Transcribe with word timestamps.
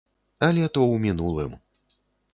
Але 0.47 0.63
то 0.73 0.79
ў 0.93 1.03
мінулым. 1.05 1.53